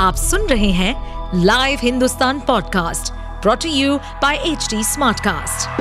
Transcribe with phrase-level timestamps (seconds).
[0.00, 5.80] आप सुन रहे हैं live Hindustan podcast brought to you by H Smartcast.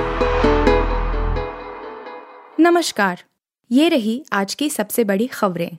[2.60, 3.24] नमस्कार
[3.72, 5.70] ये रही आज की सबसे बड़ी खबरें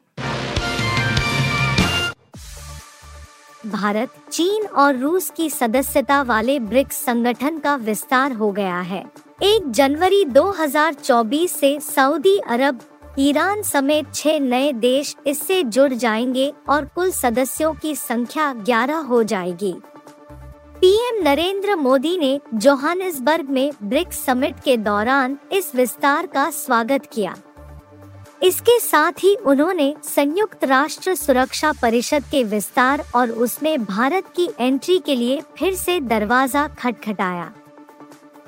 [3.66, 9.04] भारत चीन और रूस की सदस्यता वाले ब्रिक्स संगठन का विस्तार हो गया है
[9.43, 12.80] एक जनवरी 2024 से सऊदी अरब
[13.18, 19.22] ईरान समेत छह नए देश इससे जुड़ जाएँगे और कुल सदस्यों की संख्या 11 हो
[19.22, 19.75] जाएगी।
[20.80, 27.35] पीएम नरेंद्र मोदी ने जोहानिसबर्ग में ब्रिक्स समिट के दौरान इस विस्तार का स्वागत किया।
[28.43, 34.98] इसके साथ ही उन्होंने संयुक्त राष्ट्र सुरक्षा परिषद के विस्तार और उसमें भारत की एंट्री
[34.98, 37.52] के लिए फिर से दरवाज़ा खटखटाया।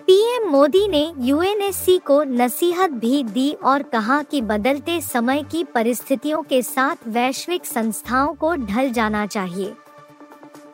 [0.06, 6.42] पीएम मोदी ने यूएनएससी को नसीहत भी दी और कहा कि बदलते समय की परिस्थितियों
[6.42, 9.72] के साथ वैश्विक संस्थाओं को ढल जाना चाहिए।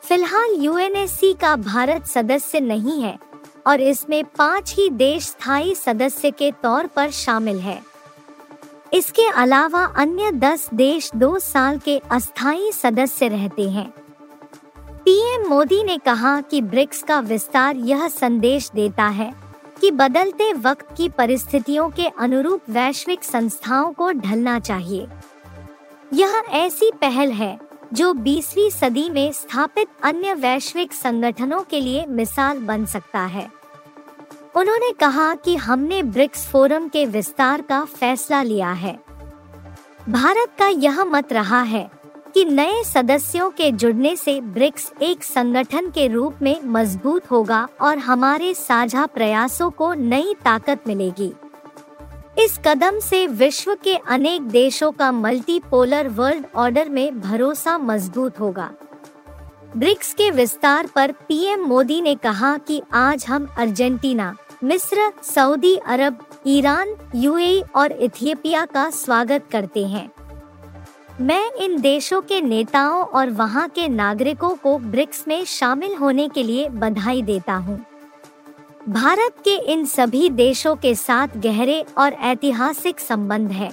[0.02, 3.18] फ़िलहाल यूएनएससी का भारत सदस्य नहीं है
[3.66, 7.80] और इसमें पाँच ही देश स्थायी सदस्य के तौर पर शामिल है।
[8.92, 13.92] इसके अलावा अन्य दस देश दो साल के अस्थायी सदस्य रहते हैं।
[15.08, 19.34] पीएम मोदी ने कहा कि ब्रिक्स का विस्तार यह संदेश देता है
[19.80, 25.08] कि बदलते वक्त की परिस्थितियों के अनुरूप वैश्विक संस्थाओं को ढलना चाहिए।
[26.14, 27.58] यह ऐसी पहल है
[27.92, 33.50] जो 20वीं सदी में स्थापित अन्य वैश्विक संगठनों के लिए मिसाल बन सकता है।
[34.56, 38.98] उन्होंने कहा कि हमने ब्रिक्स फोरम के विस्तार का फैसला लिया है।
[40.08, 41.97] भारत का यह मत रहा है
[42.34, 47.98] कि नए सदस्यों के जुड़ने से ब्रिक्स एक संगठन के रूप में मज़बूत होगा और
[47.98, 51.32] हमारे साझा प्रयासों को नई ताकत मिलेगी।
[52.38, 58.70] इस कदम से विश्व के अनेक देशों का मल्टीपोलर वर्ल्ड ऑर्डर में भरोसा मज़बूत होगा।
[59.76, 66.18] ब्रिक्स के विस्तार पर पीएम मोदी ने कहा कि आज हम अर्जेंटीना, मिस्र, सऊदी अरब,
[66.46, 70.10] ईरान, यूएई और इथियोपिया का स्वागत करते हैं।
[71.20, 76.42] मैं इन देशों के नेताओं और वहाँ के नागरिकों को ब्रिक्स में शामिल होने के
[76.42, 77.78] लिए बधाई देता हूँ।
[78.88, 83.70] भारत के इन सभी देशों के साथ गहरे और ऐतिहासिक संबंध है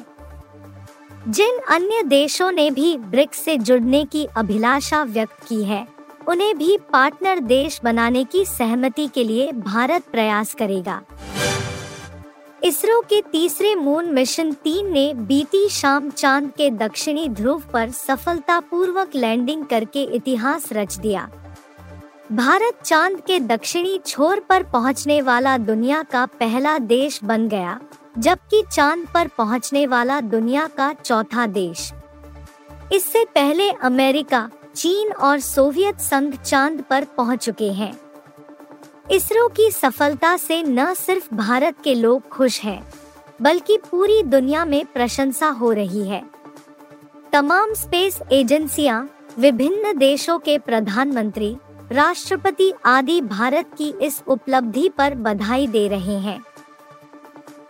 [1.28, 5.86] जिन अन्य देशों ने भी ब्रिक्स से जुड़ने की अभिलाषा व्यक्त की है,
[6.28, 11.02] उन्हें भी पार्टनर देश बनाने की सहमति के लिए भारत प्रयास करेगा
[12.66, 19.16] इसरो के तीसरे मून मिशन तीन ने बीती शाम चाँद के दक्षिणी ध्रुव पर सफलतापूर्वक
[19.16, 21.28] लैंडिंग करके इतिहास रच दिया।
[22.32, 27.80] भारत चाँद के दक्षिणी छोर पर पहुँचने वाला दुनिया का पहला देश बन गया,
[28.18, 31.92] जबकि चाँद पर पहुँचने वाला दुनिया का चौथा देश।
[32.94, 37.94] इससे पहले अमेरिका, चीन और सोवियत संघ चाँद पर पहुँच चुके हैं।
[39.06, 42.82] इसरो की सफलता से न सिर्फ़ भारत के लोग खुश हैं,
[43.42, 46.24] बल्कि पूरी दुनिया में प्रशंसा हो रही है।
[47.34, 49.08] तमाम स्पेस एजेंसियाँ,
[49.40, 51.56] विभिन्न देशों के प्रधानमंत्री
[51.92, 56.40] राष्ट्रपति आदि भारत की इस उपलब्धि पर बधाई दे रहे हैं।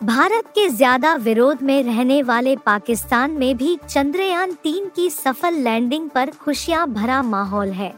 [0.04, 6.10] भारत के ज़्यादा विरोध में रहने वाले पाकिस्तान में भी चंद्रयान तीन की सफल लैंडिंग
[6.10, 7.94] पर खुशियाँ भरा माहौल है।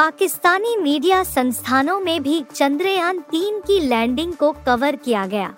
[0.00, 5.48] पाकिस्तानी मीडिया संस्थानों में भी चंद्रयान तीन की लैंडिंग को कवर किया गया।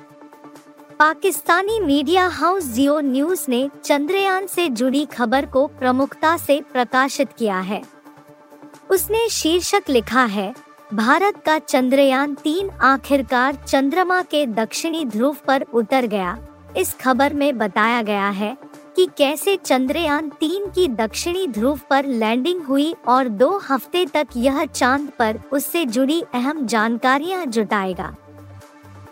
[0.99, 7.61] Pakistani media house Geo News ने चंद्रयान से जुड़ी खबर को प्रमुखता से प्रकाशित किया
[7.61, 7.83] है।
[8.91, 10.55] उसने शीर्षक लिखा है,
[10.95, 16.39] भारत का चंद्रयान तीन आखिरकार चंद्रमा के दक्षिणी ध्रुव पर उतर गया।
[16.77, 18.57] इस खबर में बताया गया है
[18.97, 24.65] कि कैसे चंद्रयान तीन की दक्षिणी ध्रुव पर लैंडिंग हुई और दो हफ़्ते तक यह
[24.65, 28.15] चाँद पर उससे जुड़ी अहम जानकारियाँ जुटाएगा।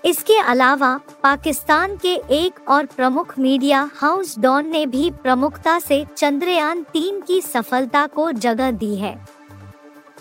[0.05, 6.83] इसके अलावा, पाकिस्तान के एक और प्रमुख मीडिया हाउस डॉन ने भी प्रमुखता से चंद्रयान
[6.83, 9.29] तीन की सफलता को जगह दी है।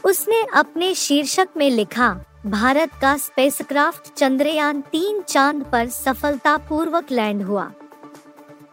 [0.03, 7.71] उसने अपने शीर्षक में लिखा, भारत का स्पेसक्राफ्ट चंद्रयान तीन चाँद पर सफलतापूर्वक लैंड हुआ।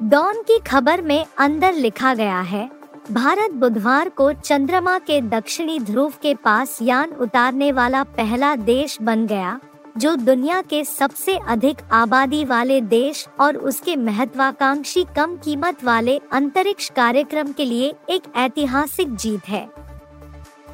[0.01, 2.69] डॉन की खबर में अंदर लिखा गया है,
[3.13, 9.27] भारत बुधवार को चंद्रमा के दक्षिणी ध्रुव के पास यान उतारने वाला पहला देश बन
[9.27, 9.59] गया,
[9.99, 16.91] जो दुनिया के सबसे अधिक आबादी वाले देश और उसके महत्वाकांक्षी कम कीमत वाले अंतरिक्ष
[16.91, 19.67] कार्यक्रम के लिए एक ऐतिहासिक जीत है।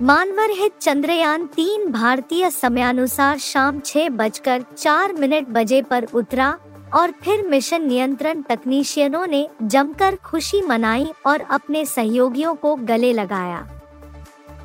[0.03, 6.55] मानवर हित चंद्रयान तीन भारतीय समयानुसार शाम छह बजकर चार मिनट बजे पर उतरा
[6.95, 13.69] और फिर मिशन नियंत्रण तकनीशियनों ने जमकर खुशी मनाई और अपने सहयोगियों को गले लगाया।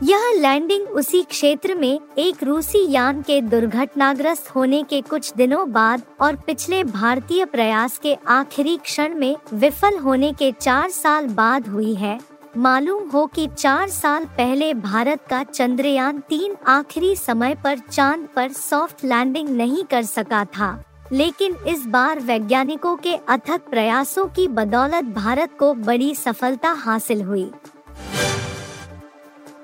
[0.03, 6.01] यह लैंडिंग उसी क्षेत्र में एक रूसी यान के दुर्घटनाग्रस्त होने के कुछ दिनों बाद
[6.21, 11.93] और पिछले भारतीय प्रयास के आखिरी क्षण में विफल होने के चार साल बाद हुई
[11.95, 12.19] है।
[12.57, 18.51] मालूम हो कि चार साल पहले भारत का चंद्रयान तीन आखिरी समय पर चाँद पर
[18.51, 25.03] सॉफ्ट लैंडिंग नहीं कर सका था। लेकिन इस बार वैज्ञानिकों के अथक प्रयासों की बदौलत
[25.03, 27.51] भारत को बड़ी सफलता हासिल हुई।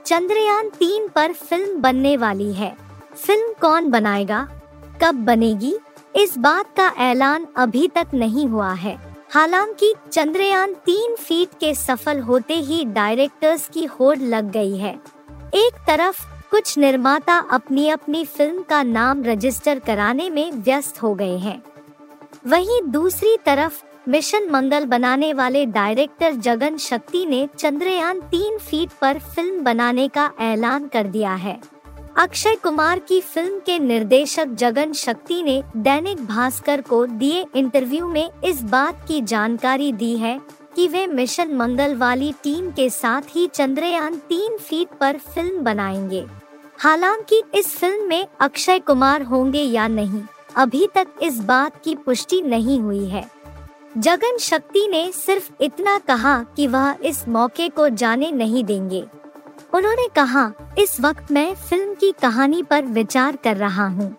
[0.05, 2.77] चंद्रयान तीन पर फ़िल्म बनने वाली है।
[3.15, 4.49] फ़िल्म कौन बनाएगा?
[5.03, 5.77] कब बनेगी?
[6.15, 12.19] इस बात का ऐलान अभी तक नहीं हुआ है। हालाँकि चंद्रयान तीन फीट के सफल
[12.19, 14.99] होते ही डायरेक्टर्स की होड़ लग गई है।
[15.53, 21.37] एक तरफ़ कुछ निर्माता अपनी अपनी फ़िल्म का नाम रजिस्टर कराने में व्यस्त हो गए
[21.37, 21.63] हैं।
[22.47, 29.19] वहीं दूसरी तरफ़, मिशन मंगल बनाने वाले डायरेक्टर जगन शक्ति ने चंद्रयान तीन फीट पर
[29.19, 31.59] फ़िल्म बनाने का ऐलान कर दिया है।
[32.17, 38.29] अक्षय कुमार की फ़िल्म के निर्देशक जगन शक्ति ने दैनिक भास्कर को दिए इंटरव्यू में
[38.45, 40.39] इस बात की जानकारी दी है
[40.75, 46.42] कि वे मिशन मंगल वाली टीम के साथ ही चंद्रयान तीन फीट पर फ़िल्म बनाएँगे।
[46.79, 50.23] हालाँकि इस फ़िल्म में अक्षय कुमार होंगे या नहीं,
[50.55, 53.23] अभी तक इस बात की पुष्टि नहीं हुई है।
[53.97, 59.03] जगन शक्ति ने सिर्फ़ इतना कहा कि वह इस मौके को जाने नहीं देंगे।
[59.73, 64.15] उन्होंने कहा, इस वक्त मैं फ़िल्म की कहानी पर विचार कर रहा हूँ।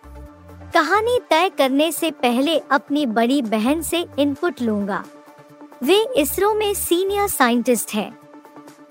[0.74, 5.04] कहानी तय करने से पहले अपनी बड़ी बहन से इनपुट लूँगा।
[5.82, 8.12] वे इसरो में सीनियर साइंटिस्ट है।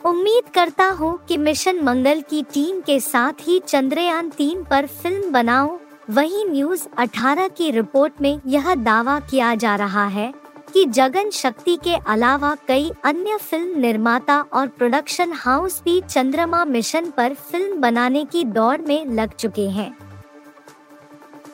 [0.05, 5.31] उम्मीद करता हूँ कि मिशन मंगल की टीम के साथ ही चंद्रयान तीन पर फ़िल्म
[5.31, 5.77] बनाओ।
[6.09, 10.31] वही न्यूज़ 18 की रिपोर्ट में यह दावा किया जा रहा है
[10.73, 17.09] कि जगन शक्ति के अलावा कई अन्य फ़िल्म निर्माता और प्रोडक्शन हाउस भी चंद्रमा मिशन
[17.17, 19.91] पर फ़िल्म बनाने की दौड़ में लग चुके हैं।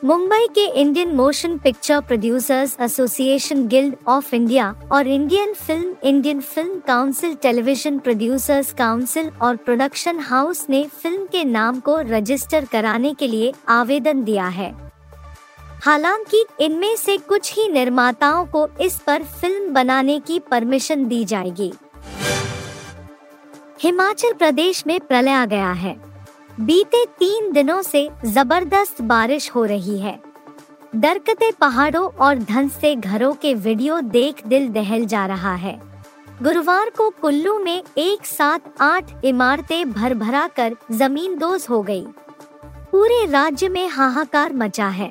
[0.04, 6.78] मुंबई के Indian motion picture producers association guild of India और Indian film Indian film
[6.78, 13.28] council television producers council और प्रोडक्शन हाउस ने फ़िल्म के नाम को रजिस्टर कराने के
[13.28, 14.72] लिए आवेदन दिया है।
[15.84, 21.72] हालाँकि इनमें से कुछ ही निर्माताओं को इस पर फ़िल्म बनाने की परमिशन दी जाएगी।
[23.82, 26.09] हिमाचल प्रदेश में प्रलय गया है।
[26.58, 30.18] बीते तीन दिनों से ज़बरदस्त बारिश हो रही है।
[30.96, 35.80] दरकते पहाड़ों और धंसते घरों के वीडियो देख दिल दहल जा रहा है।
[36.42, 42.06] गुरुवार को कुल्लू में एक साथ आठ इमारतें भर भरा कर ज़मीन दोज हो गई।
[42.92, 45.10] पूरे राज्य में हाहाकार मचा है।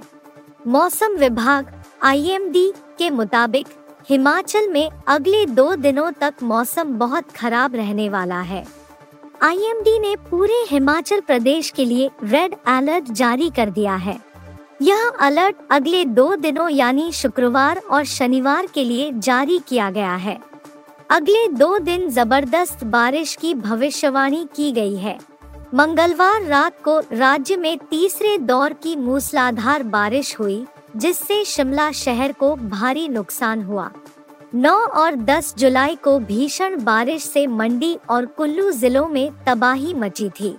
[0.68, 1.72] मौसम विभाग
[2.04, 3.68] आईएमडी के मुताबिक,
[4.10, 8.79] हिमाचल में अगले दो दिनों तक मौसम बहुत खराब रहने वाला है।
[9.42, 14.18] आईएमडी ने पूरे हिमाचल प्रदेश के लिए रेड अलर्ट जारी कर दिया है।
[14.82, 20.38] यह अलर्ट अगले दो दिनों यानी शुक्रवार और शनिवार के लिए जारी किया गया है।
[21.10, 25.18] अगले दो दिन ज़बरदस्त बारिश की भविष्यवाणी की गई है।
[25.74, 30.66] मंगलवार रात को राज्य में तीसरे दौर की मूसलाधार बारिश हुई,
[30.96, 33.92] जिससे शिमला शहर को भारी नुकसान हुआ।
[34.56, 40.30] 9 और 10 जुलाई को भीषण बारिश से मंडी और कुल्लू जिलों में तबाही मची
[40.30, 40.58] थी।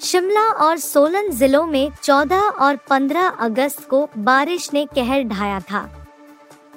[0.00, 5.88] शिमला और सोलन जिलों में 14 और 15 अगस्त को बारिश ने कहर ढाया था।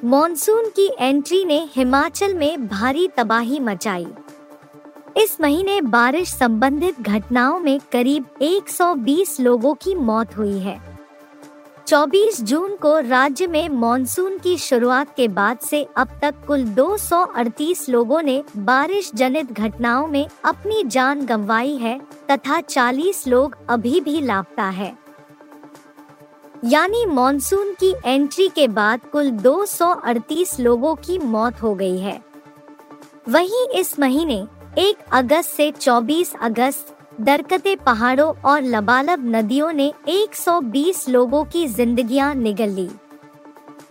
[0.03, 4.07] मॉनसून की एंट्री ने हिमाचल में भारी तबाही मचाई।
[5.17, 10.92] इस महीने बारिश संबंधित घटनाओं में करीब 120 लोगों की मौत हुई है।
[11.87, 17.89] 24 जून को राज्य में मॉनसून की शुरुआत के बाद से अब तक कुल 238
[17.89, 21.99] लोगों ने बारिश जनित घटनाओं में अपनी जान गंवाई है
[22.31, 24.97] तथा 40 लोग अभी भी लापता है।
[26.65, 32.21] यानी मॉनसून की एंट्री के बाद कुल 238 लोगों की मौत हो गई है।
[33.29, 34.45] वहीं इस महीने
[34.77, 42.33] एक अगस्त से 24 अगस्त दरकते पहाड़ों और लबालब नदियों ने 120 लोगों की जिंदगियाँ
[42.35, 42.89] निगल ली।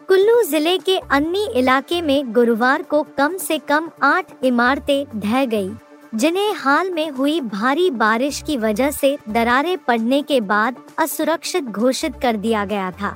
[0.08, 5.70] कुल्लू ज़िले के अन्नी इलाके में गुरुवार को कम से कम आठ इमारतें ढह गई,
[6.14, 12.20] जिन्हें हाल में हुई भारी बारिश की वजह से दरारें पड़ने के बाद असुरक्षित घोषित
[12.22, 13.14] कर दिया गया था।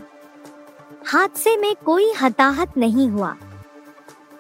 [1.07, 3.35] हादसे में कोई हताहत नहीं हुआ।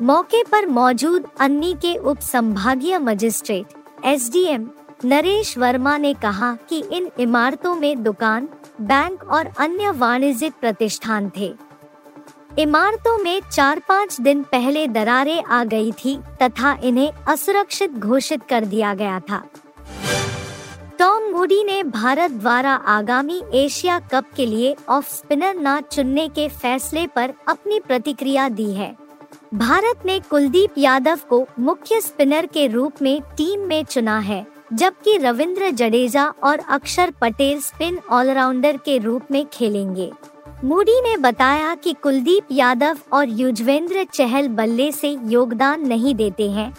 [0.03, 4.69] मौके पर मौजूद अन्नी के उप संभागीय मजिस्ट्रेट एसडीएम
[5.05, 8.49] नरेश वर्मा ने कहा कि इन इमारतों में दुकान,
[8.81, 11.55] बैंक और अन्य वाणिज्यिक प्रतिष्ठान थे।
[12.59, 18.65] इमारतों में चार पाँच दिन पहले दरारें आ गई थी तथा इन्हें असुरक्षित घोषित कर
[18.65, 19.43] दिया गया था।
[20.99, 26.49] टॉम मूडी ने भारत द्वारा आगामी एशिया कप के लिए ऑफ़ स्पिनर न चुनने के
[26.49, 28.97] फैसले पर अपनी प्रतिक्रिया दी है।
[29.55, 35.17] भारत ने कुलदीप यादव को मुख्य स्पिनर के रूप में टीम में चुना है। जबकि
[35.17, 40.11] रविंद्र जडेजा और अक्षर पटेल स्पिन ऑलराउंडर के रूप में खेलेंगे।
[40.65, 46.73] मूडी ने बताया कि कुलदीप यादव और युजवेंद्र चहल बल्ले से योगदान नहीं देते हैं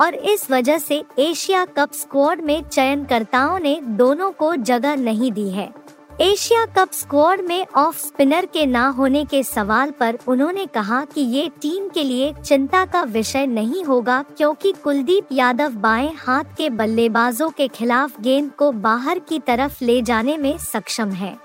[0.00, 5.48] और इस वजह से एशिया कप स्क्वाड में चयनकर्ताओं ने दोनों को जगह नहीं दी
[5.50, 5.81] है।
[6.20, 11.20] एशिया कप स्क्वाड में ऑफ़ स्पिनर के ना होने के सवाल पर उन्होंने कहा कि
[11.20, 16.70] ये टीम के लिए चिंता का विषय नहीं होगा क्योंकि कुलदीप यादव बाएँ हाथ के
[16.70, 21.36] बल्लेबाजों के खिलाफ गेंद को बाहर की तरफ़ ले जाने में सक्षम है।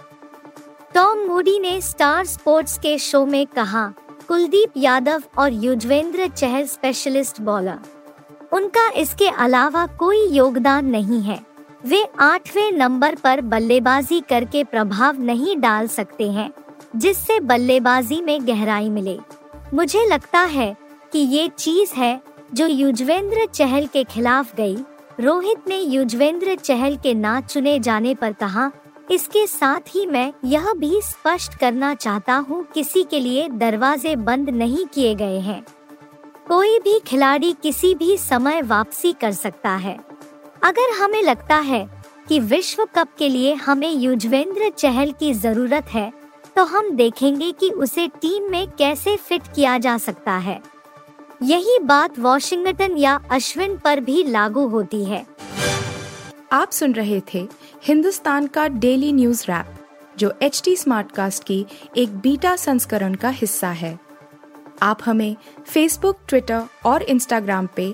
[0.93, 3.93] टॉम मूडी ने स्टार स्पोर्ट्स के शो में कहा,
[4.27, 7.79] कुलदीप यादव और युजवेंद्र चहल स्पेशलिस्ट बॉलर।
[8.53, 11.56] उनका इसके अलावा कोई योगदान नहीं है।
[11.87, 16.49] वे आठवें नंबर पर बल्लेबाजी करके प्रभाव नहीं डाल सकते हैं,
[16.95, 19.17] जिससे बल्लेबाजी में गहराई मिले।
[19.73, 20.75] मुझे लगता है
[21.13, 22.19] कि ये चीज़ है
[22.53, 24.75] जो युजवेंद्र चहल के खिलाफ गई।
[25.19, 28.69] रोहित ने युजवेंद्र चहल के ना चुने जाने पर कहा,
[29.11, 34.49] इसके साथ ही मैं यह भी स्पष्ट करना चाहता हूँ, किसी के लिए दरवाजे बंद
[34.49, 35.63] नहीं किए गए हैं।
[36.47, 39.97] कोई भी खिलाड़ी किसी भी समय वापसी कर सकता है।
[40.67, 41.79] अगर हमें लगता है
[42.27, 46.11] कि विश्व कप के लिए हमें युजवेंद्र चहल की ज़रूरत है
[46.55, 50.59] तो हम देखेंगे कि उसे टीम में कैसे फिट किया जा सकता है।
[51.43, 55.25] यही बात वॉशिंगटन या अश्विन पर भी लागू होती है।
[56.51, 57.47] आप सुन रहे थे
[57.83, 59.73] हिंदुस्तान का डेली न्यूज़ रैप,
[60.17, 61.65] जो एच टी स्मार्टकास्ट की
[61.97, 63.97] एक बीटा संस्करण का हिस्सा है।
[64.81, 65.35] आप हमें
[65.67, 67.93] फेसबुक ट्विटर और इंस्टाग्राम पे